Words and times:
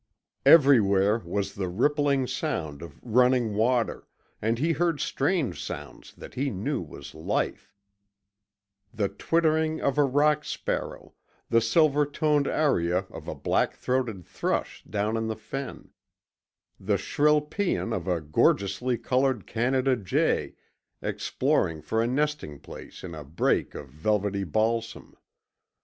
Everywhere 0.47 1.19
was 1.19 1.53
the 1.53 1.67
rippling 1.69 2.25
sound 2.25 2.81
of 2.81 2.99
running 3.03 3.53
water, 3.53 4.07
and 4.41 4.57
he 4.57 4.71
heard 4.71 4.99
strange 4.99 5.63
sounds 5.63 6.15
that 6.15 6.33
he 6.33 6.49
knew 6.49 6.81
was 6.81 7.13
life; 7.13 7.75
the 8.91 9.09
twittering 9.09 9.79
of 9.79 9.99
a 9.99 10.03
rock 10.03 10.43
sparrow, 10.43 11.13
the 11.51 11.61
silver 11.61 12.03
toned 12.03 12.47
aria 12.47 13.05
of 13.11 13.27
a 13.27 13.35
black 13.35 13.75
throated 13.75 14.25
thrush 14.25 14.83
down 14.89 15.15
in 15.17 15.27
the 15.27 15.35
fen, 15.35 15.91
the 16.79 16.97
shrill 16.97 17.39
paean 17.39 17.93
of 17.93 18.07
a 18.07 18.19
gorgeously 18.21 18.97
coloured 18.97 19.45
Canada 19.45 19.95
jay 19.95 20.55
exploring 21.03 21.79
for 21.79 22.01
a 22.01 22.07
nesting 22.07 22.59
place 22.59 23.03
in 23.03 23.13
a 23.13 23.23
brake 23.23 23.75
of 23.75 23.89
velvety 23.89 24.45
balsam. 24.45 25.15